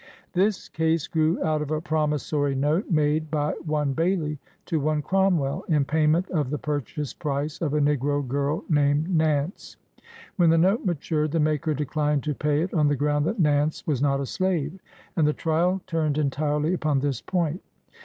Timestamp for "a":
1.69-1.79, 7.75-7.79, 14.19-14.25